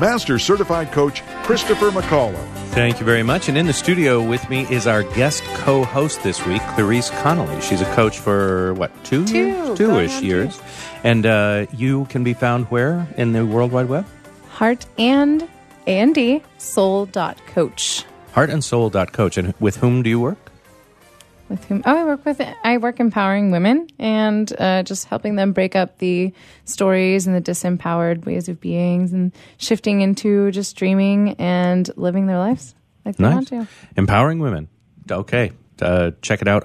Master 0.00 0.38
Certified 0.38 0.92
Coach 0.92 1.22
Christopher 1.44 1.90
McCullough. 1.90 2.44
Thank 2.74 2.98
you 2.98 3.06
very 3.06 3.22
much. 3.22 3.48
And 3.48 3.56
in 3.56 3.66
the 3.66 3.72
studio 3.72 4.20
with 4.26 4.48
me 4.50 4.62
is 4.70 4.86
our 4.86 5.02
guest 5.14 5.44
co 5.58 5.84
host 5.84 6.22
this 6.22 6.44
week, 6.46 6.60
Clarice 6.74 7.10
Connolly. 7.22 7.60
She's 7.60 7.80
a 7.80 7.92
coach 7.94 8.18
for 8.18 8.74
what, 8.74 8.90
two, 9.04 9.24
Two, 9.24 9.36
years? 9.38 9.78
going 9.78 10.04
ish 10.06 10.14
on 10.16 10.20
two. 10.20 10.26
years. 10.26 10.60
And 11.04 11.26
uh, 11.26 11.66
you 11.72 12.06
can 12.06 12.24
be 12.24 12.34
found 12.34 12.66
where 12.66 13.06
in 13.16 13.32
the 13.32 13.46
World 13.46 13.70
Wide 13.72 13.88
Web? 13.88 14.06
Heart 14.50 14.86
and 14.98 15.48
and 15.86 16.42
soul 16.58 17.06
dot 17.06 17.38
coach. 17.46 18.04
Heartandsoul.coach. 18.34 19.36
And 19.38 19.54
with 19.60 19.76
whom 19.76 20.02
do 20.02 20.10
you 20.10 20.18
work? 20.18 20.43
With 21.54 21.64
whom? 21.66 21.84
Oh, 21.86 21.96
I 21.96 22.02
work 22.02 22.24
with 22.24 22.40
I 22.64 22.78
work 22.78 22.98
empowering 22.98 23.52
women 23.52 23.86
and 24.00 24.52
uh, 24.58 24.82
just 24.82 25.04
helping 25.04 25.36
them 25.36 25.52
break 25.52 25.76
up 25.76 25.98
the 25.98 26.32
stories 26.64 27.28
and 27.28 27.36
the 27.36 27.40
disempowered 27.40 28.26
ways 28.26 28.48
of 28.48 28.60
beings 28.60 29.12
and 29.12 29.30
shifting 29.56 30.00
into 30.00 30.50
just 30.50 30.74
dreaming 30.74 31.34
and 31.38 31.88
living 31.96 32.26
their 32.26 32.38
lives 32.38 32.74
like 33.04 33.18
they 33.18 33.22
want 33.22 33.46
to. 33.48 33.68
Empowering 33.96 34.40
women. 34.40 34.68
Okay. 35.08 35.52
Uh, 35.80 36.10
check 36.22 36.42
it 36.42 36.48
out, 36.48 36.64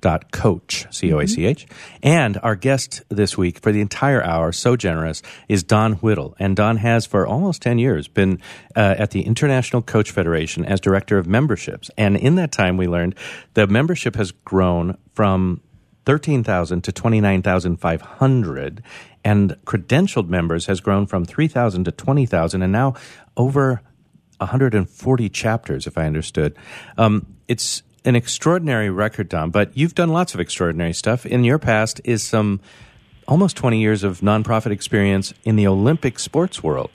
heartandsoul.coach, 0.00 0.86
c 0.90 1.12
o 1.12 1.18
a 1.18 1.26
c 1.26 1.44
h. 1.46 1.66
And 2.02 2.38
our 2.42 2.56
guest 2.56 3.02
this 3.08 3.36
week 3.36 3.58
for 3.60 3.72
the 3.72 3.80
entire 3.80 4.22
hour, 4.22 4.52
so 4.52 4.76
generous, 4.76 5.22
is 5.48 5.62
Don 5.62 5.94
Whittle. 5.94 6.34
And 6.38 6.56
Don 6.56 6.78
has, 6.78 7.06
for 7.06 7.26
almost 7.26 7.62
10 7.62 7.78
years, 7.78 8.08
been 8.08 8.40
uh, 8.76 8.94
at 8.98 9.10
the 9.10 9.22
International 9.22 9.82
Coach 9.82 10.10
Federation 10.10 10.64
as 10.64 10.80
director 10.80 11.18
of 11.18 11.26
memberships. 11.26 11.90
And 11.96 12.16
in 12.16 12.36
that 12.36 12.52
time, 12.52 12.76
we 12.76 12.86
learned 12.86 13.14
the 13.54 13.66
membership 13.66 14.16
has 14.16 14.32
grown 14.32 14.96
from 15.14 15.60
13,000 16.06 16.82
to 16.84 16.92
29,500 16.92 18.82
and 19.24 19.56
credentialed 19.66 20.28
members 20.28 20.66
has 20.66 20.80
grown 20.80 21.06
from 21.06 21.24
3,000 21.24 21.84
to 21.84 21.92
20,000 21.92 22.62
and 22.62 22.72
now 22.72 22.94
over 23.36 23.82
140 24.38 25.28
chapters, 25.28 25.86
if 25.86 25.98
I 25.98 26.06
understood. 26.06 26.56
Um, 26.96 27.26
it's 27.46 27.82
an 28.08 28.16
extraordinary 28.16 28.88
record, 28.88 29.28
Don, 29.28 29.50
but 29.50 29.76
you've 29.76 29.94
done 29.94 30.08
lots 30.08 30.32
of 30.32 30.40
extraordinary 30.40 30.94
stuff. 30.94 31.26
In 31.26 31.44
your 31.44 31.58
past 31.58 32.00
is 32.04 32.22
some 32.22 32.58
almost 33.28 33.54
20 33.58 33.78
years 33.78 34.02
of 34.02 34.20
nonprofit 34.20 34.70
experience 34.70 35.34
in 35.44 35.56
the 35.56 35.66
Olympic 35.66 36.18
sports 36.18 36.62
world. 36.62 36.90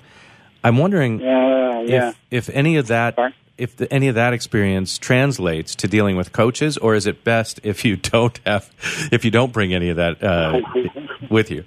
I'm 0.63 0.77
wondering 0.77 1.19
Yeah, 1.19 1.81
yeah. 1.81 2.09
if, 2.31 2.47
if 2.49 2.55
any 2.55 2.77
of 2.77 2.87
that 2.87 3.13
Sorry? 3.15 3.35
if 3.59 3.77
the, 3.77 3.93
any 3.93 4.07
of 4.07 4.15
that 4.15 4.33
experience 4.33 4.97
translates 4.97 5.75
to 5.75 5.87
dealing 5.87 6.17
with 6.17 6.31
coaches, 6.31 6.79
or 6.79 6.95
is 6.95 7.05
it 7.05 7.23
best 7.23 7.59
if 7.61 7.85
you 7.85 7.95
don't 7.95 8.39
have 8.47 8.71
if 9.11 9.23
you 9.23 9.29
don't 9.29 9.53
bring 9.53 9.71
any 9.71 9.89
of 9.89 9.97
that 9.97 10.23
uh, 10.23 10.61
with 11.29 11.51
you? 11.51 11.63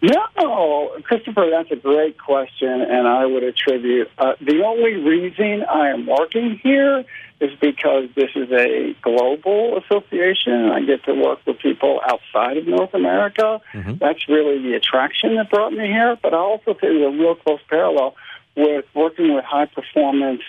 No, 0.00 0.96
Christopher, 1.02 1.48
that's 1.50 1.70
a 1.72 1.76
great 1.76 2.16
question, 2.18 2.68
and 2.68 3.06
I 3.08 3.26
would 3.26 3.42
attribute 3.42 4.10
uh, 4.18 4.34
the 4.40 4.62
only 4.64 4.94
reason 4.94 5.64
I 5.64 5.88
am 5.88 6.06
working 6.06 6.60
here 6.62 7.04
is 7.40 7.50
because 7.60 8.08
this 8.14 8.30
is 8.34 8.50
a 8.50 8.96
global 9.02 9.78
association, 9.78 10.52
and 10.52 10.72
I 10.72 10.80
get 10.80 11.04
to 11.04 11.14
work 11.14 11.40
with 11.46 11.58
people 11.58 12.00
outside 12.02 12.56
of 12.56 12.66
North 12.66 12.94
America. 12.94 13.60
That's 13.98 14.26
really 14.28 14.62
the 14.62 14.74
attraction 14.74 15.36
that 15.36 15.50
brought 15.50 15.72
me 15.72 15.86
here. 15.86 16.16
But 16.22 16.32
I 16.32 16.38
also 16.38 16.72
think 16.72 16.80
there's 16.80 17.14
a 17.14 17.16
real 17.16 17.34
close 17.34 17.60
parallel 17.68 18.14
with 18.56 18.86
working 18.94 19.34
with 19.34 19.44
high 19.44 19.66
performance 19.66 20.42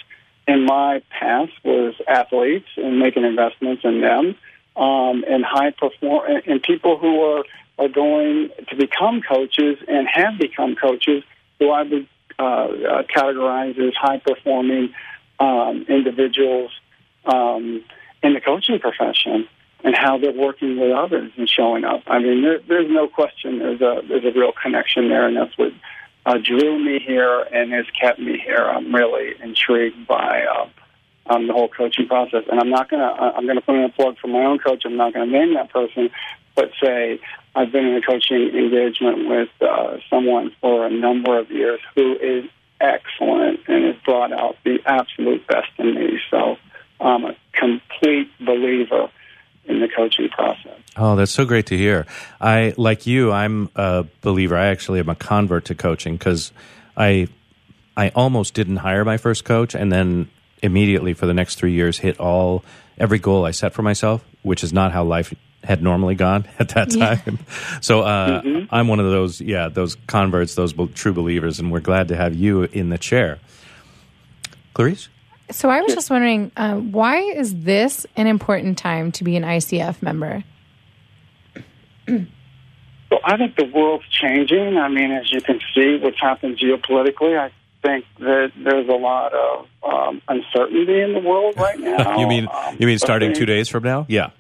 in 0.47 0.66
my 0.66 1.01
past 1.09 1.51
was 1.66 1.94
athletes 2.07 2.69
and 2.78 3.00
making 3.00 3.25
investments 3.25 3.84
in 3.84 4.00
them, 4.00 4.35
um, 4.78 5.25
and 5.28 5.44
high 5.44 5.72
perform 5.72 6.41
and 6.45 6.63
people 6.63 6.97
who 6.97 7.22
are 7.22 7.44
are 7.79 7.90
going 7.90 8.50
to 8.69 8.75
become 8.75 9.22
coaches 9.22 9.78
and 9.88 10.07
have 10.07 10.40
become 10.40 10.75
coaches 10.75 11.23
who 11.59 11.69
I 11.69 11.84
would 11.84 12.07
uh, 12.40 12.44
uh, 12.44 13.03
categorize 13.03 13.78
as 13.78 13.94
high 13.94 14.19
performing 14.19 14.94
um, 15.40 15.85
individuals 15.88 16.72
um, 17.27 17.83
in 18.23 18.33
the 18.33 18.41
coaching 18.41 18.79
profession 18.79 19.47
and 19.83 19.95
how 19.95 20.17
they're 20.17 20.31
working 20.31 20.79
with 20.79 20.91
others 20.91 21.31
and 21.38 21.47
showing 21.47 21.83
up. 21.83 22.01
I 22.07 22.19
mean, 22.19 22.41
there, 22.41 22.59
there's 22.67 22.89
no 22.89 23.07
question 23.07 23.59
there's 23.59 23.81
a 23.81 24.01
there's 24.07 24.25
a 24.25 24.38
real 24.38 24.51
connection 24.51 25.09
there, 25.09 25.27
and 25.27 25.37
that's 25.37 25.57
what 25.57 25.71
uh, 26.25 26.37
drew 26.43 26.83
me 26.83 26.99
here 26.99 27.41
and 27.51 27.71
has 27.71 27.85
kept 27.99 28.19
me 28.19 28.37
here. 28.37 28.66
I'm 28.66 28.93
really 28.93 29.33
intrigued 29.41 30.07
by 30.07 30.43
uh, 30.43 30.67
um, 31.27 31.47
the 31.47 31.53
whole 31.53 31.69
coaching 31.69 32.07
process, 32.07 32.43
and 32.49 32.59
I'm 32.59 32.69
not 32.69 32.89
gonna 32.89 33.05
I'm 33.05 33.45
gonna 33.45 33.61
put 33.61 33.75
in 33.75 33.83
a 33.83 33.89
plug 33.89 34.17
for 34.19 34.27
my 34.27 34.43
own 34.43 34.59
coach. 34.59 34.83
I'm 34.85 34.97
not 34.97 35.13
gonna 35.13 35.31
name 35.31 35.53
that 35.53 35.71
person, 35.71 36.09
but 36.55 36.71
say 36.81 37.19
I've 37.55 37.71
been 37.71 37.85
in 37.85 37.95
a 37.95 38.01
coaching 38.01 38.49
engagement 38.49 39.29
with 39.29 39.49
uh, 39.61 39.97
someone 40.09 40.51
for 40.59 40.85
a 40.85 40.89
number 40.89 41.37
of 41.37 41.51
years 41.51 41.79
who 41.95 42.16
is 42.16 42.45
excellent 42.79 43.61
and 43.67 43.85
has 43.85 43.95
brought 44.03 44.31
out 44.31 44.57
the 44.63 44.79
absolute 44.85 45.45
best 45.47 45.69
in 45.77 45.95
me. 45.95 46.19
So 46.29 46.57
I'm 47.00 47.25
a 47.25 47.35
complete 47.53 48.30
believer 48.40 49.09
in 49.66 49.80
the 49.81 49.88
coaching 49.88 50.30
process. 50.30 50.78
Oh, 50.96 51.16
that's 51.16 51.31
so 51.31 51.46
great 51.46 51.68
to 51.68 51.78
hear. 51.78 52.06
I 52.41 52.74
like 52.78 53.06
you. 53.06 53.31
I'm 53.31 53.69
a 53.75 54.06
believer. 54.22 54.58
I 54.58 54.68
actually 54.68 55.00
am 55.00 55.09
a 55.09 55.16
convert 55.16 55.66
to 55.66 55.75
coaching 55.75 56.18
because 56.18 56.52
I 56.96 57.28
I 57.96 58.09
almost 58.09 58.53
didn't 58.53 58.78
hire 58.78 59.03
my 59.06 59.18
first 59.18 59.44
coach, 59.44 59.75
and 59.75 59.91
then 59.91 60.30
immediately 60.63 61.13
for 61.13 61.25
the 61.25 61.34
next 61.34 61.56
three 61.56 61.74
years 61.74 62.00
hit 62.00 62.19
all 62.19 62.63
every 62.97 63.19
goal 63.19 63.46
I 63.46 63.52
set 63.52 63.74
for 63.74 63.84
myself, 63.84 64.24
which 64.41 64.64
is 64.64 64.74
not 64.74 64.91
how 64.91 65.03
life 65.03 65.34
had 65.64 65.84
normally 65.84 66.16
gone 66.16 66.46
at 66.59 66.69
that 66.69 66.90
time. 66.91 67.40
So 67.81 68.02
uh, 68.02 68.41
I'm 68.72 68.88
one 68.88 69.00
of 69.00 69.06
those, 69.06 69.41
yeah, 69.41 69.69
those 69.69 69.96
converts, 70.08 70.56
those 70.56 70.74
be- 70.74 70.88
true 70.88 71.14
believers, 71.14 71.59
and 71.59 71.72
we're 71.72 71.79
glad 71.79 72.08
to 72.08 72.16
have 72.16 72.34
you 72.34 72.64
in 72.64 72.90
the 72.90 72.97
chair. 72.97 73.40
Clarice. 74.74 75.09
So 75.50 75.69
I 75.69 75.81
was 75.81 75.94
just 75.94 76.09
wondering, 76.09 76.52
uh, 76.58 76.75
why 76.75 77.19
is 77.19 77.56
this 77.63 78.06
an 78.16 78.28
important 78.28 78.78
time 78.78 79.12
to 79.13 79.24
be 79.24 79.35
an 79.38 79.44
ICF 79.44 80.02
member? 80.02 80.44
Well, 83.09 83.22
I 83.24 83.38
think 83.38 83.56
the 83.56 83.63
world's 83.74 84.06
changing. 84.09 84.78
I 84.78 84.90
mean, 84.90 85.12
as 85.12 85.31
you 85.31 85.40
can 85.40 85.62
see, 85.74 85.97
what's 85.97 86.19
happened 86.19 86.58
geopolitically, 86.59 87.40
I 87.40 87.52
think 87.81 88.03
that 88.19 88.52
there's 88.58 88.90
a 88.90 88.91
lot 88.96 89.34
of 89.34 89.66
um, 89.81 90.22
uncertainty 90.28 91.00
in 91.02 91.13
the 91.13 91.22
world 91.22 91.56
right 91.56 91.79
now. 91.79 92.19
you 92.19 92.28
mean 92.28 92.50
Um, 92.53 92.75
you 92.78 92.85
mean 92.85 93.00
starting 93.00 93.34
two 93.34 93.46
days 93.46 93.69
from 93.69 93.84
now? 93.85 94.06
Yeah. 94.09 94.31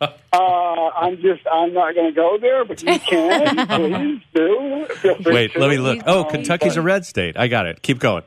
Uh, 0.00 0.06
I'm 0.32 1.16
just, 1.22 1.42
I'm 1.52 1.72
not 1.72 1.96
going 1.96 2.06
to 2.06 2.12
go 2.14 2.38
there, 2.40 2.64
but 2.64 2.80
you 2.84 2.98
can. 3.00 3.66
please 3.68 4.20
do. 4.32 4.86
Feel 4.94 5.16
free 5.20 5.34
Wait, 5.34 5.52
to. 5.54 5.58
let 5.58 5.70
me 5.70 5.78
look. 5.78 5.98
Oh, 6.06 6.22
Kentucky's 6.22 6.76
a 6.76 6.82
red 6.82 7.04
state. 7.04 7.36
I 7.36 7.48
got 7.48 7.66
it. 7.66 7.82
Keep 7.82 7.98
going. 7.98 8.22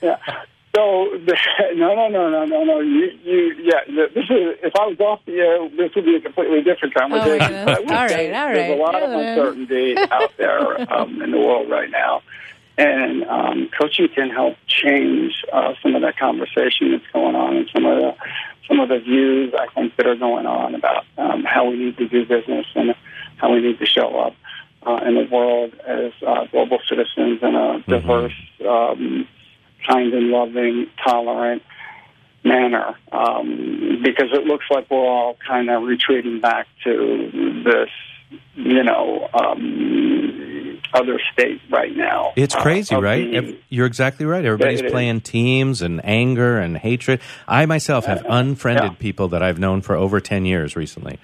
Yeah. 0.00 0.18
So 0.76 1.08
the, 1.24 1.34
no, 1.76 1.94
no, 1.94 2.08
no, 2.08 2.28
no, 2.28 2.44
no, 2.44 2.64
no. 2.64 2.80
You, 2.80 3.10
you, 3.24 3.54
yeah. 3.62 3.80
This 4.14 4.24
is 4.28 4.58
if 4.62 4.76
I 4.76 4.86
was 4.86 5.00
off 5.00 5.20
the 5.24 5.32
air, 5.38 5.68
this 5.70 5.94
would 5.96 6.04
be 6.04 6.16
a 6.16 6.20
completely 6.20 6.62
different 6.62 6.92
conversation. 6.94 7.38
goodness. 7.38 7.64
But 7.64 7.74
I 7.76 7.80
would 7.80 7.90
Oh, 7.90 7.96
All 7.96 8.08
say 8.10 8.30
right, 8.30 8.48
all 8.48 8.52
There's 8.54 8.78
a 8.78 8.82
lot 8.82 8.94
of 8.94 9.00
Yeah, 9.00 9.16
then. 9.16 9.38
uncertainty 9.38 9.96
out 9.96 10.32
there 10.36 10.92
um, 10.92 11.22
in 11.22 11.30
the 11.30 11.38
world 11.38 11.70
right 11.70 11.90
now, 11.90 12.20
and 12.76 13.24
um, 13.24 13.70
coaching 13.80 14.08
can 14.14 14.28
help 14.28 14.56
change 14.66 15.32
uh, 15.50 15.72
some 15.82 15.94
of 15.94 16.02
that 16.02 16.18
conversation 16.18 16.92
that's 16.92 17.06
going 17.10 17.34
on 17.34 17.56
and 17.56 17.70
some 17.72 17.86
of 17.86 17.96
the 17.98 18.14
some 18.68 18.80
of 18.80 18.90
the 18.90 18.98
views 18.98 19.54
I 19.58 19.68
think 19.74 19.96
that 19.96 20.06
are 20.06 20.16
going 20.16 20.44
on 20.44 20.74
about 20.74 21.04
um, 21.16 21.44
how 21.44 21.70
we 21.70 21.76
need 21.78 21.96
to 21.96 22.08
do 22.08 22.26
business 22.26 22.66
and 22.74 22.94
how 23.38 23.50
we 23.50 23.60
need 23.62 23.78
to 23.78 23.86
show 23.86 24.18
up 24.18 24.34
uh, 24.86 25.00
in 25.06 25.14
the 25.14 25.26
world 25.30 25.72
as 25.86 26.12
uh, 26.26 26.44
global 26.50 26.80
citizens 26.86 27.38
in 27.42 27.54
a 27.54 27.80
diverse, 27.88 28.32
um, 28.68 29.26
kind 29.86 30.12
and 30.14 30.28
loving, 30.28 30.86
tolerant 31.04 31.62
manner. 32.44 32.94
Um, 33.12 34.00
because 34.04 34.28
it 34.32 34.44
looks 34.44 34.66
like 34.70 34.90
we're 34.90 34.98
all 34.98 35.36
kind 35.46 35.68
of 35.70 35.82
retreating 35.82 36.40
back 36.40 36.68
to 36.84 37.62
this, 37.64 37.90
you 38.54 38.82
know, 38.82 39.28
um, 39.34 40.80
other 40.94 41.20
state 41.32 41.60
right 41.70 41.94
now. 41.94 42.32
It's 42.36 42.54
uh, 42.54 42.60
crazy, 42.62 42.94
of 42.94 43.02
right? 43.02 43.58
You're 43.68 43.86
exactly 43.86 44.24
right. 44.24 44.44
Everybody's 44.44 44.80
is. 44.82 44.90
playing 44.90 45.20
teams 45.22 45.82
and 45.82 46.04
anger 46.04 46.58
and 46.58 46.76
hatred. 46.78 47.20
I 47.48 47.66
myself 47.66 48.06
have 48.06 48.24
unfriended 48.28 48.92
Yeah. 48.92 48.98
people 48.98 49.28
that 49.28 49.42
I've 49.42 49.58
known 49.58 49.82
for 49.82 49.96
over 49.96 50.20
10 50.20 50.46
years 50.46 50.76
recently. 50.76 51.18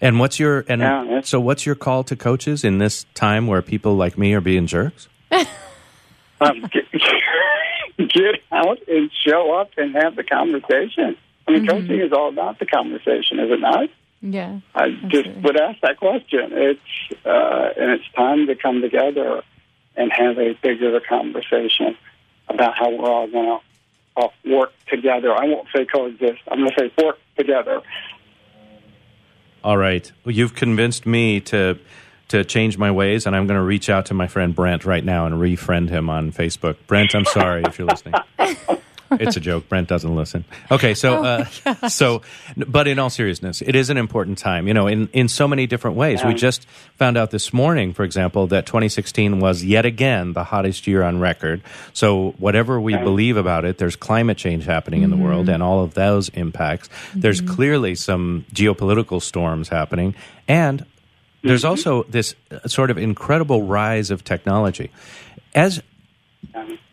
And 0.00 0.20
what's 0.20 0.38
your 0.38 0.64
and 0.68 0.82
Yeah, 0.82 1.20
so 1.22 1.40
what's 1.40 1.64
your 1.64 1.74
call 1.74 2.04
to 2.04 2.16
coaches 2.16 2.64
in 2.64 2.76
this 2.78 3.06
time 3.14 3.46
where 3.46 3.62
people 3.62 3.96
like 3.96 4.18
me 4.18 4.34
are 4.34 4.42
being 4.42 4.66
jerks? 4.66 5.08
um, 5.32 6.68
get, 7.98 8.08
get 8.12 8.34
out 8.50 8.78
and 8.88 9.10
show 9.26 9.52
up 9.52 9.70
and 9.76 9.94
have 9.94 10.16
the 10.16 10.24
conversation. 10.24 11.16
I 11.48 11.52
mean, 11.52 11.66
coaching 11.66 12.00
is 12.00 12.12
all 12.12 12.28
about 12.28 12.58
the 12.58 12.66
conversation, 12.66 13.38
is 13.38 13.50
it 13.50 13.60
not? 13.60 13.88
Yeah. 14.20 14.60
I 14.74 14.90
just 14.90 15.26
Absolutely. 15.26 15.42
would 15.42 15.60
ask 15.60 15.80
that 15.82 15.98
question. 15.98 16.50
It's 16.52 17.24
uh, 17.24 17.68
and 17.76 17.90
it's 17.92 18.04
time 18.16 18.46
to 18.48 18.56
come 18.56 18.80
together 18.80 19.42
and 19.96 20.12
have 20.12 20.38
a 20.38 20.54
bigger 20.54 21.00
conversation 21.00 21.96
about 22.48 22.76
how 22.76 22.90
we're 22.90 23.08
all 23.08 23.28
going 23.28 23.60
to 24.16 24.22
uh, 24.22 24.28
work 24.44 24.72
together. 24.88 25.32
I 25.32 25.46
won't 25.46 25.68
say 25.74 25.84
coexist. 25.84 26.42
I'm 26.50 26.58
going 26.58 26.70
to 26.70 26.76
say 26.78 27.04
work 27.04 27.18
together. 27.36 27.82
All 29.62 29.76
right. 29.76 30.10
Well, 30.24 30.34
you've 30.34 30.54
convinced 30.54 31.06
me 31.06 31.40
to 31.42 31.78
to 32.28 32.44
change 32.44 32.76
my 32.76 32.90
ways, 32.90 33.26
and 33.26 33.36
I'm 33.36 33.46
going 33.46 33.58
to 33.58 33.64
reach 33.64 33.88
out 33.88 34.06
to 34.06 34.14
my 34.14 34.26
friend 34.26 34.54
Brent 34.54 34.84
right 34.84 35.04
now 35.04 35.26
and 35.26 35.36
refriend 35.36 35.90
him 35.90 36.10
on 36.10 36.32
Facebook. 36.32 36.76
Brent, 36.86 37.14
I'm 37.14 37.24
sorry 37.24 37.62
if 37.64 37.78
you're 37.78 37.88
listening. 37.88 38.14
It's 39.10 39.36
a 39.36 39.40
joke. 39.40 39.68
Brent 39.68 39.88
doesn't 39.88 40.14
listen. 40.14 40.44
Okay, 40.70 40.94
so 40.94 41.24
uh, 41.24 41.44
so, 41.88 42.22
but 42.56 42.88
in 42.88 42.98
all 42.98 43.10
seriousness, 43.10 43.62
it 43.62 43.76
is 43.76 43.90
an 43.90 43.96
important 43.96 44.38
time. 44.38 44.66
You 44.66 44.74
know, 44.74 44.86
in 44.86 45.08
in 45.12 45.28
so 45.28 45.46
many 45.46 45.66
different 45.66 45.96
ways. 45.96 46.24
We 46.24 46.34
just 46.34 46.66
found 46.96 47.16
out 47.16 47.30
this 47.30 47.52
morning, 47.52 47.92
for 47.92 48.02
example, 48.02 48.48
that 48.48 48.66
2016 48.66 49.38
was 49.38 49.64
yet 49.64 49.86
again 49.86 50.32
the 50.32 50.44
hottest 50.44 50.86
year 50.86 51.02
on 51.02 51.20
record. 51.20 51.62
So 51.92 52.32
whatever 52.38 52.80
we 52.80 52.96
believe 52.96 53.36
about 53.36 53.64
it, 53.64 53.78
there's 53.78 53.96
climate 53.96 54.38
change 54.38 54.64
happening 54.64 55.02
in 55.02 55.10
the 55.10 55.16
world, 55.16 55.48
and 55.48 55.62
all 55.62 55.84
of 55.84 55.94
those 55.94 56.28
impacts. 56.30 56.88
There's 57.14 57.40
clearly 57.40 57.94
some 57.94 58.44
geopolitical 58.52 59.22
storms 59.22 59.68
happening, 59.68 60.14
and 60.48 60.84
there's 61.42 61.64
also 61.64 62.02
this 62.04 62.34
uh, 62.50 62.66
sort 62.68 62.90
of 62.90 62.98
incredible 62.98 63.62
rise 63.62 64.10
of 64.10 64.24
technology. 64.24 64.90
As 65.54 65.82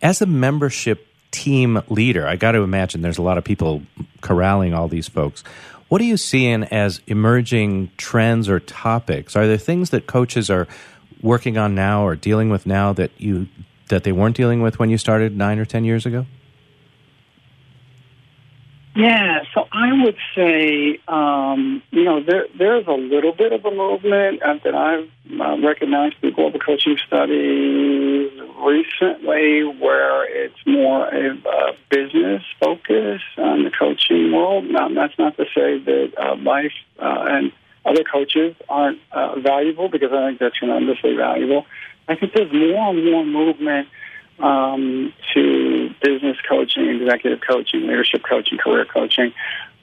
as 0.01 0.21
a 0.21 0.25
membership 0.25 1.07
team 1.31 1.81
leader, 1.89 2.27
I 2.27 2.35
got 2.35 2.51
to 2.51 2.59
imagine 2.59 3.01
there's 3.01 3.17
a 3.17 3.23
lot 3.23 3.37
of 3.37 3.43
people 3.43 3.81
corralling 4.21 4.73
all 4.73 4.87
these 4.87 5.07
folks. 5.07 5.43
What 5.89 6.01
are 6.01 6.05
you 6.05 6.17
seeing 6.17 6.63
as 6.65 7.01
emerging 7.07 7.91
trends 7.97 8.49
or 8.49 8.59
topics? 8.59 9.35
Are 9.35 9.47
there 9.47 9.57
things 9.57 9.91
that 9.91 10.07
coaches 10.07 10.49
are 10.49 10.67
working 11.21 11.57
on 11.57 11.75
now 11.75 12.05
or 12.05 12.15
dealing 12.15 12.49
with 12.49 12.65
now 12.65 12.93
that 12.93 13.11
you 13.17 13.47
that 13.89 14.03
they 14.03 14.11
weren't 14.11 14.35
dealing 14.35 14.61
with 14.61 14.79
when 14.79 14.89
you 14.89 14.97
started 14.97 15.35
nine 15.37 15.59
or 15.59 15.65
ten 15.65 15.83
years 15.83 16.05
ago? 16.05 16.25
Yeah, 18.95 19.39
so 19.55 19.67
I 19.71 20.03
would 20.03 20.17
say, 20.35 20.99
um, 21.07 21.81
you 21.89 22.03
know, 22.03 22.21
there 22.21 22.45
there's 22.55 22.85
a 22.85 22.91
little 22.91 23.33
bit 23.33 23.51
of 23.51 23.65
a 23.65 23.71
movement 23.71 24.43
uh, 24.43 24.59
that 24.63 24.75
I've 24.75 25.09
uh, 25.41 25.57
recognized 25.65 26.17
through 26.19 26.33
global 26.33 26.59
coaching 26.59 26.97
studies 27.07 28.29
recently, 28.63 29.63
where 29.63 30.25
it's 30.45 30.59
more 30.67 31.07
of 31.07 31.43
a 31.43 31.71
business 31.89 32.43
focus 32.59 33.21
on 33.37 33.63
the 33.63 33.71
coaching 33.71 34.31
world. 34.31 34.65
Now, 34.65 34.89
that's 34.89 35.17
not 35.17 35.37
to 35.37 35.45
say 35.55 35.79
that 35.79 36.13
uh, 36.15 36.35
life 36.35 36.73
uh, 36.99 37.25
and 37.29 37.51
other 37.85 38.03
coaches 38.03 38.55
aren't 38.69 38.99
uh, 39.11 39.39
valuable, 39.39 39.89
because 39.89 40.11
I 40.13 40.27
think 40.27 40.39
they're 40.39 40.51
tremendously 40.51 41.15
valuable. 41.15 41.65
I 42.07 42.15
think 42.15 42.33
there's 42.33 42.53
more 42.53 42.89
and 42.91 43.03
more 43.11 43.25
movement 43.25 43.87
um, 44.39 45.13
to 45.33 45.89
business 46.01 46.37
coaching, 46.47 46.89
executive 46.89 47.39
coaching, 47.47 47.81
leadership 47.81 48.23
coaching, 48.27 48.57
career 48.57 48.85
coaching, 48.85 49.33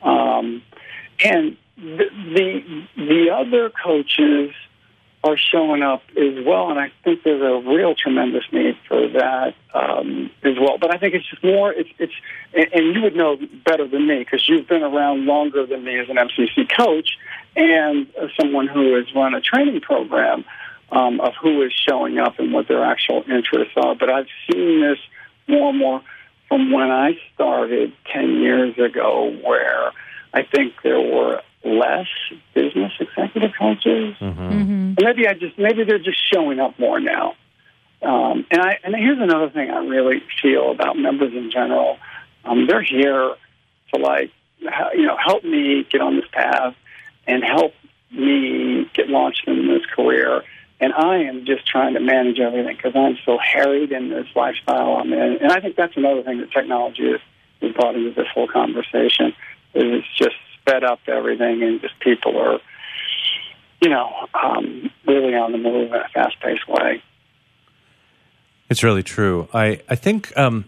um, 0.02 0.62
and 1.24 1.56
the, 1.76 2.04
the 2.34 2.86
the 2.96 3.30
other 3.30 3.70
coaches 3.70 4.52
are 5.22 5.36
showing 5.36 5.82
up 5.82 6.02
as 6.16 6.44
well, 6.46 6.70
and 6.70 6.78
I 6.78 6.90
think 7.04 7.24
there's 7.24 7.42
a 7.42 7.68
real 7.68 7.94
tremendous 7.94 8.44
need 8.52 8.76
for 8.88 9.06
that 9.08 9.54
um, 9.74 10.30
as 10.42 10.54
well. 10.58 10.78
But 10.78 10.94
I 10.94 10.98
think 10.98 11.14
it's 11.14 11.28
just 11.28 11.44
more. 11.44 11.72
It's 11.72 11.90
it's 11.98 12.12
and, 12.54 12.94
you 12.94 13.02
would 13.02 13.14
know 13.14 13.38
better 13.64 13.86
than 13.86 14.06
me 14.06 14.20
because 14.20 14.48
you've 14.48 14.66
been 14.66 14.82
around 14.82 15.26
longer 15.26 15.66
than 15.66 15.84
me 15.84 15.98
as 15.98 16.08
an 16.08 16.16
MCC 16.16 16.74
coach 16.74 17.18
and 17.54 18.06
someone 18.38 18.66
who 18.66 18.94
has 18.94 19.14
run 19.14 19.34
a 19.34 19.40
training 19.40 19.80
program 19.80 20.44
um, 20.92 21.20
of 21.20 21.34
who 21.40 21.62
is 21.62 21.72
showing 21.72 22.18
up 22.18 22.38
and 22.38 22.52
what 22.52 22.68
their 22.68 22.84
actual 22.84 23.22
interests 23.28 23.74
are. 23.76 23.94
But 23.94 24.10
I've 24.10 24.26
seen 24.50 24.80
this 24.80 24.98
more 25.48 25.70
and 25.70 25.78
more 25.78 26.02
from 26.48 26.72
when 26.72 26.90
I 26.90 27.12
started 27.34 27.92
10 28.12 28.40
years 28.40 28.76
ago, 28.78 29.36
where 29.44 29.92
I 30.34 30.42
think 30.42 30.74
there 30.82 31.00
were 31.00 31.42
less 31.64 32.08
business 32.54 32.92
executive 32.98 33.52
coaches. 33.58 34.16
And 34.20 34.96
Maybe 35.00 35.28
I 35.28 35.34
just 35.34 35.58
maybe 35.58 35.84
they're 35.84 35.98
just 35.98 36.20
showing 36.32 36.58
up 36.58 36.78
more 36.78 36.98
now. 37.00 37.34
Um, 38.02 38.46
and 38.50 38.60
I 38.62 38.78
and 38.82 38.94
here's 38.96 39.20
another 39.20 39.50
thing 39.50 39.70
I 39.70 39.78
really 39.78 40.22
feel 40.42 40.70
about 40.70 40.96
members 40.96 41.32
in 41.34 41.50
general. 41.50 41.98
Um, 42.44 42.66
they're 42.66 42.82
here 42.82 43.34
to 43.94 44.00
like 44.00 44.30
you 44.60 45.06
know 45.06 45.16
help 45.16 45.44
me 45.44 45.86
get 45.90 46.00
on 46.00 46.16
this 46.16 46.24
path 46.32 46.74
and 47.26 47.44
help 47.44 47.74
me 48.10 48.90
get 48.94 49.08
launched 49.08 49.46
in 49.46 49.68
this 49.68 49.84
career. 49.94 50.42
And 50.80 50.94
I 50.94 51.18
am 51.24 51.44
just 51.44 51.66
trying 51.66 51.94
to 51.94 52.00
manage 52.00 52.40
everything 52.40 52.74
because 52.74 52.96
I'm 52.96 53.18
so 53.26 53.38
harried 53.38 53.92
in 53.92 54.08
this 54.08 54.26
lifestyle 54.34 54.96
I'm 54.96 55.12
in. 55.12 55.38
And 55.42 55.52
I 55.52 55.60
think 55.60 55.76
that's 55.76 55.96
another 55.96 56.22
thing 56.22 56.38
that 56.38 56.50
technology 56.50 57.12
has, 57.12 57.20
brought 57.74 57.94
into 57.94 58.12
this 58.12 58.26
whole 58.32 58.48
conversation. 58.48 59.34
Is 59.74 59.84
it's 60.00 60.16
just 60.16 60.34
sped 60.58 60.82
up 60.82 61.00
everything, 61.06 61.62
and 61.62 61.80
just 61.80 61.98
people 62.00 62.38
are, 62.38 62.58
you 63.82 63.90
know, 63.90 64.10
um, 64.34 64.90
really 65.06 65.34
on 65.34 65.52
the 65.52 65.58
move 65.58 65.92
in 65.92 65.94
a 65.94 66.08
fast-paced 66.14 66.66
way. 66.66 67.02
It's 68.70 68.82
really 68.82 69.02
true. 69.02 69.48
I 69.52 69.82
I 69.88 69.96
think 69.96 70.36
um, 70.38 70.64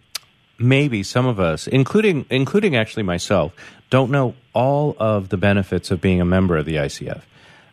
maybe 0.59 1.03
some 1.03 1.27
of 1.27 1.41
us, 1.41 1.67
including 1.67 2.27
including 2.29 2.77
actually 2.77 3.05
myself, 3.05 3.55
don't 3.89 4.11
know 4.11 4.35
all 4.53 4.95
of 4.99 5.31
the 5.31 5.39
benefits 5.39 5.91
of 5.91 6.01
being 6.01 6.21
a 6.21 6.25
member 6.25 6.57
of 6.57 6.67
the 6.67 6.77
ICF. 6.77 7.23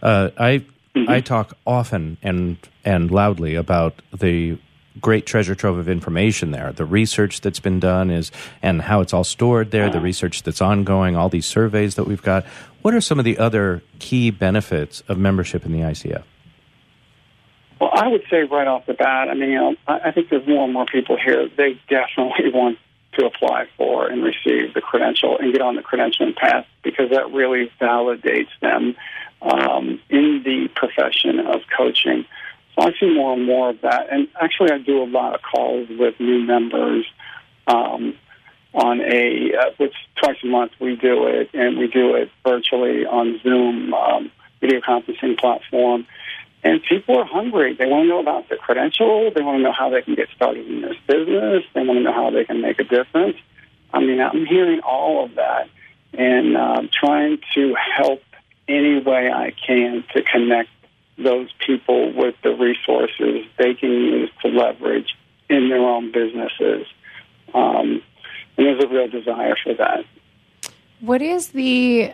Uh, 0.01 0.29
I 0.37 0.63
Mm-hmm. 0.95 1.09
I 1.09 1.21
talk 1.21 1.55
often 1.65 2.17
and 2.21 2.57
and 2.83 3.11
loudly 3.11 3.55
about 3.55 4.01
the 4.17 4.57
great 4.99 5.25
treasure 5.25 5.55
trove 5.55 5.77
of 5.77 5.87
information 5.87 6.51
there. 6.51 6.71
The 6.73 6.85
research 6.85 7.41
that's 7.41 7.59
been 7.59 7.79
done 7.79 8.09
is 8.09 8.31
and 8.61 8.81
how 8.81 9.01
it's 9.01 9.13
all 9.13 9.23
stored 9.23 9.71
there. 9.71 9.89
The 9.89 9.97
uh-huh. 9.97 10.03
research 10.03 10.43
that's 10.43 10.61
ongoing. 10.61 11.15
All 11.15 11.29
these 11.29 11.45
surveys 11.45 11.95
that 11.95 12.05
we've 12.05 12.21
got. 12.21 12.45
What 12.81 12.93
are 12.93 13.01
some 13.01 13.19
of 13.19 13.25
the 13.25 13.37
other 13.37 13.81
key 13.99 14.31
benefits 14.31 15.03
of 15.07 15.17
membership 15.17 15.65
in 15.65 15.71
the 15.71 15.79
ICF? 15.79 16.23
Well, 17.79 17.91
I 17.93 18.07
would 18.07 18.23
say 18.29 18.43
right 18.43 18.67
off 18.67 18.85
the 18.85 18.93
bat, 18.93 19.29
I 19.29 19.33
mean, 19.33 19.51
you 19.51 19.59
know, 19.59 19.75
I 19.87 19.99
I 20.05 20.11
think 20.11 20.29
there's 20.29 20.47
more 20.47 20.63
and 20.63 20.73
more 20.73 20.85
people 20.85 21.17
here. 21.17 21.47
They 21.55 21.79
definitely 21.87 22.51
want 22.53 22.77
to 23.13 23.25
apply 23.25 23.67
for 23.77 24.07
and 24.07 24.23
receive 24.23 24.73
the 24.73 24.81
credential 24.81 25.37
and 25.37 25.51
get 25.51 25.61
on 25.61 25.75
the 25.75 25.81
credentialing 25.81 26.35
path 26.35 26.65
because 26.83 27.09
that 27.09 27.31
really 27.31 27.71
validates 27.81 28.49
them 28.61 28.95
um, 29.41 29.99
in 30.09 30.41
the 30.43 30.69
profession 30.75 31.39
of 31.39 31.61
coaching. 31.75 32.25
So 32.75 32.85
I 32.85 32.93
see 32.99 33.13
more 33.13 33.33
and 33.33 33.45
more 33.45 33.69
of 33.69 33.81
that. 33.81 34.07
And 34.11 34.27
actually, 34.39 34.71
I 34.71 34.77
do 34.77 35.01
a 35.03 35.05
lot 35.05 35.35
of 35.35 35.41
calls 35.41 35.87
with 35.89 36.19
new 36.19 36.39
members 36.39 37.05
um, 37.67 38.15
on 38.73 39.01
a, 39.01 39.53
uh, 39.55 39.71
which 39.77 39.93
twice 40.15 40.37
a 40.43 40.47
month 40.47 40.71
we 40.79 40.95
do 40.95 41.27
it, 41.27 41.49
and 41.53 41.77
we 41.77 41.87
do 41.87 42.15
it 42.15 42.29
virtually 42.45 43.05
on 43.05 43.39
Zoom 43.41 43.93
um, 43.93 44.31
video 44.61 44.79
conferencing 44.81 45.37
platform. 45.37 46.05
And 46.61 46.83
people 46.83 47.17
are 47.17 47.25
hungry. 47.25 47.73
They 47.73 47.85
want 47.85 48.03
to 48.03 48.09
know 48.09 48.19
about 48.19 48.49
the 48.49 48.57
credential. 48.57 49.31
They 49.33 49.41
want 49.41 49.59
to 49.59 49.63
know 49.63 49.71
how 49.71 49.89
they 49.89 50.01
can 50.01 50.15
get 50.15 50.27
started 50.35 50.67
in 50.67 50.81
this 50.81 50.97
business. 51.07 51.63
They 51.73 51.83
want 51.83 51.99
to 51.99 52.03
know 52.03 52.13
how 52.13 52.31
they 52.31 52.43
can 52.43 52.61
make 52.61 52.81
a 52.81 52.83
difference. 52.83 53.37
I 53.93 54.01
mean, 54.01 54.19
I'm 54.19 54.45
hearing 54.45 54.81
all 54.81 55.23
of 55.23 55.35
that 55.35 55.69
and 56.13 56.57
um, 56.57 56.89
trying 56.91 57.39
to 57.53 57.75
help 57.75 58.21
any 58.69 59.01
way 59.01 59.31
I 59.31 59.51
can 59.65 60.03
to 60.13 60.21
connect 60.23 60.69
those 61.17 61.49
people 61.65 62.13
with 62.13 62.35
the 62.43 62.51
resources 62.51 63.45
they 63.57 63.73
can 63.73 63.89
use 63.89 64.31
to 64.41 64.47
leverage 64.47 65.15
in 65.49 65.69
their 65.69 65.81
own 65.81 66.11
businesses. 66.11 66.87
Um, 67.53 68.01
and 68.57 68.67
there's 68.67 68.83
a 68.83 68.87
real 68.87 69.07
desire 69.07 69.55
for 69.61 69.73
that. 69.73 70.05
What 71.01 71.21
is 71.21 71.49
the? 71.49 72.11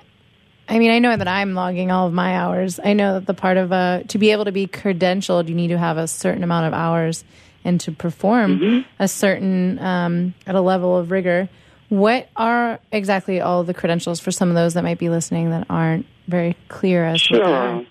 I 0.67 0.79
mean, 0.79 0.89
I 0.89 0.97
know 0.97 1.15
that 1.15 1.27
I'm 1.27 1.53
logging 1.53 1.91
all 1.91 2.07
of 2.07 2.13
my 2.13 2.35
hours. 2.35 2.79
I 2.83 2.93
know 2.93 3.13
that 3.13 3.27
the 3.27 3.35
part 3.35 3.57
of 3.57 3.71
a 3.71 4.03
to 4.07 4.17
be 4.17 4.31
able 4.31 4.45
to 4.45 4.51
be 4.51 4.65
credentialed, 4.65 5.47
you 5.47 5.55
need 5.55 5.67
to 5.67 5.77
have 5.77 5.97
a 5.97 6.07
certain 6.07 6.43
amount 6.43 6.67
of 6.67 6.73
hours 6.73 7.23
and 7.63 7.79
to 7.81 7.91
perform 7.91 8.85
a 8.99 9.07
certain 9.07 9.79
um, 9.79 10.33
at 10.47 10.55
a 10.55 10.61
level 10.61 10.97
of 10.97 11.11
rigor. 11.11 11.49
What 11.89 12.29
are 12.35 12.79
exactly 12.91 13.41
all 13.41 13.63
the 13.63 13.73
credentials 13.73 14.19
for 14.19 14.31
some 14.31 14.49
of 14.49 14.55
those 14.55 14.73
that 14.75 14.83
might 14.83 14.97
be 14.99 15.09
listening 15.09 15.51
that 15.51 15.67
aren't 15.69 16.05
very 16.27 16.55
clear 16.67 17.05
as 17.05 17.21
to 17.23 17.33
what 17.33 17.45
they 17.45 17.51
are? 17.51 17.79
Sure. 17.79 17.85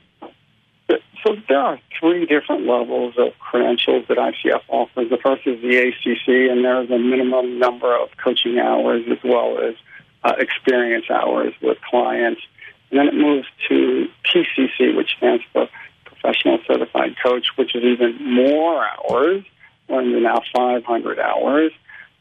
So 1.25 1.37
there 1.49 1.59
are 1.59 1.79
three 1.99 2.27
different 2.27 2.67
levels 2.67 3.15
of 3.17 3.33
credentials 3.39 4.05
that 4.09 4.19
ICF 4.19 4.61
offers. 4.69 5.09
The 5.09 5.17
first 5.17 5.47
is 5.47 5.61
the 5.63 5.79
ACC, 5.79 6.51
and 6.51 6.63
there's 6.63 6.91
a 6.91 6.99
minimum 6.99 7.59
number 7.59 7.97
of 7.97 8.11
coaching 8.23 8.59
hours 8.59 9.05
as 9.11 9.19
well 9.25 9.59
as 9.59 9.75
uh, 10.23 10.35
experience 10.39 11.07
hours 11.11 11.55
with 11.63 11.79
clients. 11.89 12.43
And 12.91 13.01
then 13.01 13.09
it 13.09 13.15
moves 13.15 13.49
to 13.69 14.09
PCC, 14.25 14.95
which 14.95 15.15
stands 15.17 15.43
for 15.53 15.67
Professional 16.05 16.59
Certified 16.67 17.17
Coach, 17.23 17.47
which 17.57 17.75
is 17.75 17.83
even 17.83 18.17
more 18.23 18.87
hours 18.87 19.45
or 19.89 20.03
now 20.03 20.41
500 20.55 21.19
hours 21.19 21.73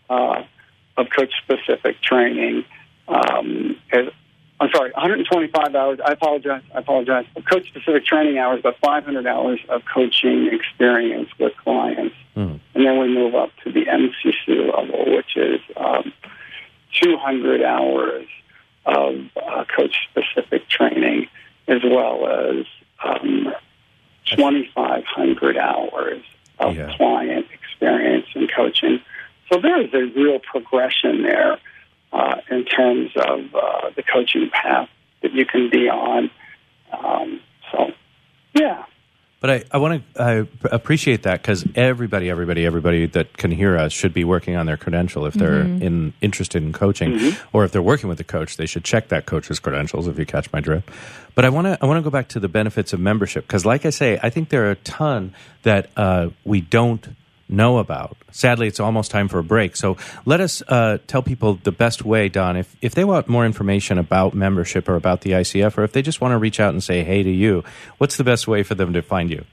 uh, 0.09 0.43
of 0.97 1.07
coach-specific 1.09 2.01
training. 2.01 2.65
Um, 3.07 3.77
as, 3.91 4.07
I'm 4.63 4.69
sorry, 4.73 4.91
125 4.91 5.75
hours. 5.75 5.99
I 6.05 6.13
apologize. 6.13 6.61
I 6.73 6.79
apologize. 6.79 7.25
Coach-specific 7.51 8.05
training 8.05 8.37
hours, 8.37 8.61
but 8.63 8.77
500 8.79 9.27
hours 9.27 9.59
of 9.67 9.81
coaching 9.93 10.47
experience 10.53 11.27
with 11.37 11.51
clients, 11.57 12.15
Mm. 12.37 12.59
and 12.73 12.85
then 12.85 12.97
we 12.97 13.09
move 13.09 13.35
up 13.35 13.49
to 13.65 13.71
the 13.73 13.85
MCC 13.89 14.55
level, 14.73 15.15
which 15.17 15.35
is 15.35 15.59
um, 15.75 16.13
200 17.01 17.61
hours 17.61 18.25
of 18.85 19.15
uh, 19.35 19.65
coach-specific 19.65 20.69
training, 20.69 21.27
as 21.67 21.81
well 21.83 22.25
as 22.29 22.65
um, 23.03 23.53
2,500 24.27 25.57
hours 25.57 26.21
of 26.59 26.75
Yeah. 26.77 26.95
client 26.95 27.47
experience 27.51 28.27
and 28.33 28.49
coaching. 28.49 29.01
So 29.51 29.59
there 29.59 29.81
is 29.81 29.93
a 29.93 30.05
real 30.17 30.39
progression 30.39 31.23
there 31.23 31.59
uh, 32.13 32.35
in 32.49 32.65
terms 32.65 33.11
of 33.15 33.55
uh, 33.55 33.89
the 33.95 34.03
coaching 34.03 34.49
path 34.51 34.89
that 35.21 35.33
you 35.33 35.45
can 35.45 35.69
be 35.69 35.89
on. 35.89 36.29
Um, 36.91 37.41
so, 37.71 37.91
yeah. 38.53 38.85
But 39.41 39.49
I, 39.49 39.63
I 39.73 39.77
want 39.77 40.01
to 40.15 40.23
I 40.23 40.41
p- 40.43 40.69
appreciate 40.71 41.23
that 41.23 41.41
because 41.41 41.65
everybody, 41.75 42.29
everybody, 42.29 42.65
everybody 42.65 43.07
that 43.07 43.35
can 43.35 43.51
hear 43.51 43.77
us 43.77 43.91
should 43.91 44.13
be 44.13 44.23
working 44.23 44.55
on 44.55 44.67
their 44.67 44.77
credential 44.77 45.25
if 45.25 45.33
they're 45.33 45.59
in 45.59 46.13
interested 46.21 46.63
in 46.63 46.71
coaching, 46.71 47.33
or 47.51 47.65
if 47.65 47.73
they're 47.73 47.81
working 47.81 48.07
with 48.07 48.21
a 48.21 48.23
coach, 48.23 48.55
they 48.55 48.65
should 48.65 48.85
check 48.85 49.09
that 49.09 49.25
coach's 49.25 49.59
credentials. 49.59 50.07
If 50.07 50.17
you 50.17 50.25
catch 50.25 50.49
my 50.53 50.61
drift. 50.61 50.89
But 51.35 51.43
I 51.43 51.49
want 51.49 51.67
to 51.67 51.77
I 51.81 51.85
want 51.87 51.97
to 51.97 52.01
go 52.01 52.09
back 52.09 52.29
to 52.29 52.39
the 52.39 52.47
benefits 52.47 52.93
of 52.93 53.01
membership 53.01 53.45
because, 53.45 53.65
like 53.65 53.85
I 53.85 53.89
say, 53.89 54.17
I 54.23 54.29
think 54.29 54.47
there 54.47 54.65
are 54.67 54.71
a 54.71 54.75
ton 54.75 55.33
that 55.63 55.89
uh, 55.97 56.29
we 56.45 56.61
don't 56.61 57.05
know 57.55 57.77
about. 57.77 58.17
Sadly, 58.31 58.67
it's 58.67 58.79
almost 58.79 59.11
time 59.11 59.27
for 59.27 59.39
a 59.39 59.43
break. 59.43 59.75
So 59.75 59.97
let 60.25 60.41
us 60.41 60.61
uh, 60.67 60.97
tell 61.07 61.21
people 61.21 61.59
the 61.63 61.71
best 61.71 62.03
way, 62.03 62.29
Don, 62.29 62.57
if, 62.57 62.75
if 62.81 62.95
they 62.95 63.03
want 63.03 63.27
more 63.27 63.45
information 63.45 63.97
about 63.97 64.33
membership 64.33 64.89
or 64.89 64.95
about 64.95 65.21
the 65.21 65.31
ICF, 65.31 65.77
or 65.77 65.83
if 65.83 65.91
they 65.91 66.01
just 66.01 66.19
want 66.19 66.33
to 66.33 66.37
reach 66.37 66.59
out 66.59 66.73
and 66.73 66.83
say 66.83 67.03
hey 67.03 67.23
to 67.23 67.31
you, 67.31 67.63
what's 67.97 68.17
the 68.17 68.23
best 68.23 68.47
way 68.47 68.63
for 68.63 68.75
them 68.75 68.93
to 68.93 69.01
find 69.01 69.29
you? 69.29 69.45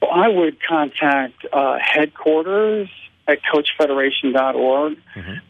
Well, 0.00 0.10
I 0.12 0.28
would 0.28 0.58
contact 0.62 1.44
uh, 1.52 1.78
headquarters 1.80 2.88
at 3.28 3.38
coachfederation.org, 3.42 4.98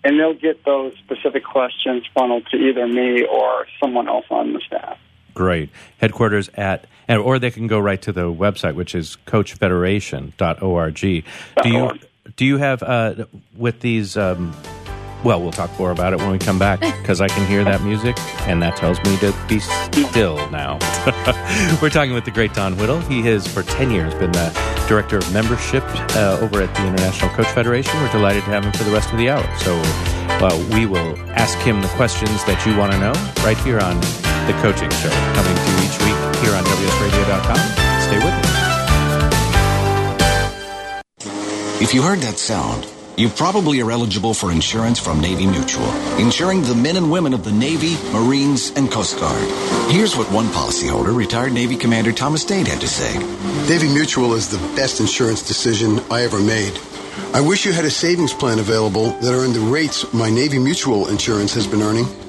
and 0.05 0.19
they'll 0.19 0.35
get 0.35 0.65
those 0.65 0.95
specific 1.05 1.45
questions 1.45 2.05
funneled 2.15 2.47
to 2.51 2.57
either 2.57 2.87
me 2.87 3.27
or 3.27 3.67
someone 3.83 4.09
else 4.09 4.25
on 4.31 4.55
the 4.55 4.61
staff. 4.67 4.99
Great. 5.37 5.69
Headquarters 5.99 6.49
at, 6.55 6.87
or 7.11 7.39
they 7.39 7.51
can 7.51 7.67
go 7.67 7.79
right 7.79 8.01
to 8.01 8.11
the 8.11 8.33
website, 8.33 8.75
which 8.75 8.95
is 8.95 9.19
coachfederation.org. 9.27 10.95
Do 10.95 11.69
you, 11.69 11.93
do 12.37 12.45
you 12.47 12.57
have, 12.57 12.83
uh, 12.83 13.27
with 13.55 13.81
these, 13.81 14.17
um, 14.17 14.57
well, 15.25 15.43
we'll 15.43 15.53
talk 15.53 15.79
more 15.79 15.91
about 15.91 16.15
it 16.15 16.21
when 16.21 16.31
we 16.31 16.39
come 16.39 16.59
back 16.59 16.81
because 17.01 17.21
I 17.21 17.29
can 17.29 17.47
hear 17.47 17.63
that 17.65 17.83
music 17.83 18.17
and 18.49 18.63
that 18.63 18.77
tells 18.77 18.97
me 19.05 19.15
to 19.19 19.35
be 19.47 19.59
still 19.61 20.37
now. 20.49 20.79
We're 21.83 21.91
talking 21.91 22.15
with 22.15 22.25
the 22.25 22.31
great 22.31 22.55
Don 22.55 22.79
Whittle. 22.79 23.01
He 23.01 23.21
has, 23.25 23.47
for 23.47 23.63
10 23.63 23.91
years, 23.91 24.15
been 24.15 24.33
the 24.33 24.59
director 24.89 25.19
of 25.19 25.33
membership 25.35 25.85
uh, 26.17 26.39
over 26.41 26.63
at 26.63 26.75
the 26.75 26.87
International 26.87 27.29
Coach 27.33 27.49
Federation. 27.49 27.95
We're 28.01 28.11
delighted 28.11 28.45
to 28.45 28.51
have 28.51 28.65
him 28.65 28.73
for 28.73 28.85
the 28.85 28.93
rest 28.93 29.13
of 29.13 29.19
the 29.19 29.29
hour. 29.29 29.45
So 29.59 29.79
uh, 29.85 30.67
we 30.73 30.87
will 30.87 31.15
ask 31.33 31.59
him 31.59 31.83
the 31.83 31.89
questions 31.89 32.43
that 32.47 32.65
you 32.65 32.75
want 32.75 32.93
to 32.93 32.99
know 32.99 33.13
right 33.45 33.59
here 33.59 33.81
on 33.81 34.01
The 34.47 34.53
Coaching 34.63 34.91
Show, 34.91 35.11
coming 35.35 35.57
to 35.57 35.63
you 35.63 35.77
each 35.83 35.99
week 35.99 36.15
here 36.41 36.55
on 36.55 36.63
WSRadio.com. 36.63 37.59
Stay 38.01 38.17
with 38.19 38.33
us. 38.33 38.47
If 41.83 41.93
you 41.93 42.03
heard 42.03 42.21
that 42.21 42.39
sound, 42.39 42.87
you 43.17 43.29
probably 43.29 43.81
are 43.81 43.91
eligible 43.91 44.35
for 44.35 44.53
insurance 44.53 45.01
from 45.01 45.21
Navy 45.21 45.47
Mutual, 45.49 45.91
insuring 46.19 46.63
the 46.63 46.77
men 46.77 46.97
and 46.97 47.11
women 47.11 47.35
of 47.35 47.43
the 47.43 47.51
Navy, 47.51 47.97
Marines, 48.13 48.71
and 48.77 48.89
Coast 48.89 49.19
Guard. 49.19 49.49
Here's 49.91 50.17
what 50.17 50.31
one 50.31 50.47
policyholder, 50.47 51.13
retired 51.13 51.53
Navy 51.53 51.75
Commander 51.75 52.13
Thomas 52.13 52.45
Dade, 52.45 52.69
had 52.69 52.81
to 52.83 52.89
say. 52.89 53.19
Navy 53.69 53.89
Mutual 53.89 54.35
is 54.35 54.49
the 54.49 54.59
best 54.77 55.01
insurance 55.01 55.43
decision 55.43 55.99
I 56.09 56.23
ever 56.23 56.39
made. 56.39 56.79
I 57.35 57.41
wish 57.41 57.67
you 57.67 57.73
had 57.73 57.85
a 57.85 57.91
savings 57.91 58.33
plan 58.33 58.61
available 58.61 59.11
that 59.11 59.35
earned 59.35 59.57
the 59.57 59.61
rates 59.61 60.13
my 60.13 60.31
Navy 60.31 60.61
Mutual 60.61 61.09
insurance 61.09 61.53
has 61.55 61.67
been 61.67 61.83
earning. 61.83 62.07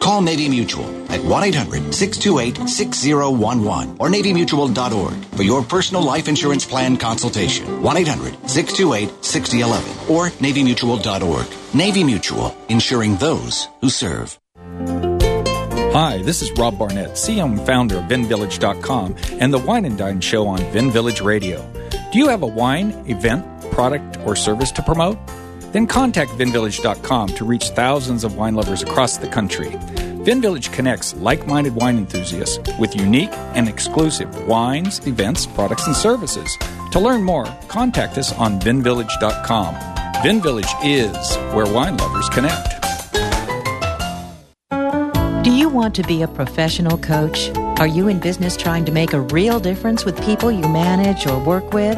Call 0.00 0.22
Navy 0.22 0.48
Mutual 0.48 0.86
at 1.10 1.20
1-800-628-6011 1.20 4.00
or 4.00 4.08
navymutual.org 4.08 5.24
for 5.36 5.42
your 5.42 5.62
personal 5.62 6.02
life 6.02 6.26
insurance 6.26 6.64
plan 6.64 6.96
consultation. 6.96 7.66
1-800-628-6011 7.82 10.10
or 10.10 10.30
navymutual.org. 10.30 11.46
Navy 11.74 12.02
Mutual, 12.02 12.56
insuring 12.68 13.16
those 13.16 13.68
who 13.80 13.90
serve. 13.90 14.38
Hi, 15.92 16.22
this 16.22 16.40
is 16.40 16.52
Rob 16.52 16.78
Barnett, 16.78 17.18
and 17.28 17.60
founder 17.66 17.98
of 17.98 18.04
VinVillage.com 18.04 19.16
and 19.40 19.52
the 19.52 19.58
Wine 19.58 19.84
and 19.84 19.98
Dine 19.98 20.20
Show 20.20 20.46
on 20.46 20.60
VinVillage 20.60 21.24
Radio. 21.24 21.68
Do 22.12 22.18
you 22.18 22.28
have 22.28 22.42
a 22.42 22.46
wine, 22.46 22.92
event, 23.06 23.44
product, 23.72 24.18
or 24.24 24.36
service 24.36 24.70
to 24.72 24.82
promote? 24.82 25.18
Then 25.72 25.86
contact 25.86 26.32
VinVillage.com 26.32 27.28
to 27.30 27.44
reach 27.44 27.70
thousands 27.70 28.24
of 28.24 28.36
wine 28.36 28.54
lovers 28.54 28.82
across 28.82 29.18
the 29.18 29.28
country. 29.28 29.70
VinVillage 30.30 30.72
connects 30.72 31.12
like 31.16 31.44
minded 31.48 31.74
wine 31.74 31.98
enthusiasts 31.98 32.60
with 32.78 32.94
unique 32.94 33.32
and 33.56 33.68
exclusive 33.68 34.46
wines, 34.46 35.04
events, 35.08 35.44
products, 35.44 35.88
and 35.88 35.96
services. 35.96 36.56
To 36.92 37.00
learn 37.00 37.24
more, 37.24 37.46
contact 37.66 38.16
us 38.16 38.32
on 38.34 38.60
VinVillage.com. 38.60 40.22
Vin 40.22 40.40
Village 40.40 40.72
is 40.84 41.36
where 41.52 41.66
wine 41.66 41.96
lovers 41.96 42.28
connect. 42.28 42.76
Do 45.42 45.50
you 45.50 45.68
want 45.68 45.96
to 45.96 46.04
be 46.04 46.22
a 46.22 46.28
professional 46.28 46.96
coach? 46.96 47.50
Are 47.80 47.88
you 47.88 48.06
in 48.06 48.20
business 48.20 48.56
trying 48.56 48.84
to 48.84 48.92
make 48.92 49.12
a 49.12 49.22
real 49.22 49.58
difference 49.58 50.04
with 50.04 50.22
people 50.24 50.52
you 50.52 50.68
manage 50.68 51.26
or 51.26 51.42
work 51.42 51.72
with? 51.72 51.96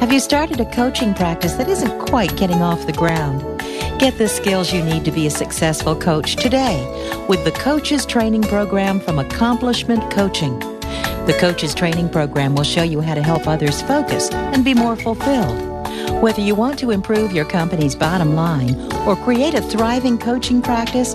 Have 0.00 0.10
you 0.10 0.20
started 0.20 0.58
a 0.58 0.70
coaching 0.70 1.12
practice 1.12 1.52
that 1.54 1.68
isn't 1.68 1.98
quite 1.98 2.34
getting 2.38 2.62
off 2.62 2.86
the 2.86 2.94
ground? 2.94 3.53
Get 3.98 4.18
the 4.18 4.28
skills 4.28 4.72
you 4.72 4.82
need 4.82 5.04
to 5.04 5.12
be 5.12 5.28
a 5.28 5.30
successful 5.30 5.94
coach 5.94 6.34
today 6.34 6.84
with 7.28 7.44
the 7.44 7.52
Coaches 7.52 8.04
Training 8.04 8.42
Program 8.42 8.98
from 8.98 9.20
Accomplishment 9.20 10.10
Coaching. 10.10 10.58
The 11.26 11.36
Coaches 11.38 11.74
Training 11.74 12.08
Program 12.08 12.56
will 12.56 12.64
show 12.64 12.82
you 12.82 13.00
how 13.00 13.14
to 13.14 13.22
help 13.22 13.46
others 13.46 13.80
focus 13.82 14.30
and 14.32 14.64
be 14.64 14.74
more 14.74 14.96
fulfilled. 14.96 15.74
Whether 16.20 16.40
you 16.40 16.56
want 16.56 16.78
to 16.80 16.90
improve 16.90 17.32
your 17.32 17.44
company's 17.44 17.94
bottom 17.94 18.34
line 18.34 18.74
or 19.06 19.14
create 19.14 19.54
a 19.54 19.62
thriving 19.62 20.18
coaching 20.18 20.60
practice, 20.60 21.14